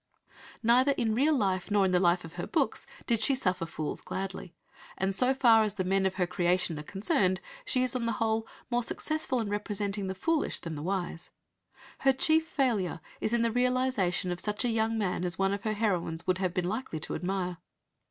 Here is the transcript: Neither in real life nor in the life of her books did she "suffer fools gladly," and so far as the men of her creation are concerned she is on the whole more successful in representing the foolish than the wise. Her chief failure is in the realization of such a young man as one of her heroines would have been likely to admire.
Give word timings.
Neither 0.63 0.93
in 0.93 1.13
real 1.13 1.35
life 1.35 1.69
nor 1.69 1.85
in 1.85 1.91
the 1.91 1.99
life 1.99 2.25
of 2.25 2.33
her 2.33 2.47
books 2.47 2.87
did 3.05 3.21
she 3.21 3.35
"suffer 3.35 3.67
fools 3.67 4.01
gladly," 4.01 4.55
and 4.97 5.13
so 5.13 5.31
far 5.31 5.61
as 5.61 5.75
the 5.75 5.83
men 5.83 6.07
of 6.07 6.15
her 6.15 6.25
creation 6.25 6.79
are 6.79 6.81
concerned 6.81 7.39
she 7.65 7.83
is 7.83 7.95
on 7.95 8.07
the 8.07 8.13
whole 8.13 8.47
more 8.71 8.81
successful 8.81 9.39
in 9.39 9.47
representing 9.51 10.07
the 10.07 10.15
foolish 10.15 10.57
than 10.57 10.73
the 10.73 10.81
wise. 10.81 11.29
Her 11.99 12.13
chief 12.13 12.47
failure 12.47 12.99
is 13.19 13.31
in 13.31 13.43
the 13.43 13.51
realization 13.51 14.31
of 14.31 14.39
such 14.39 14.65
a 14.65 14.69
young 14.69 14.97
man 14.97 15.23
as 15.23 15.37
one 15.37 15.53
of 15.53 15.61
her 15.65 15.73
heroines 15.73 16.25
would 16.25 16.39
have 16.39 16.51
been 16.55 16.65
likely 16.67 16.99
to 17.01 17.13
admire. 17.13 17.57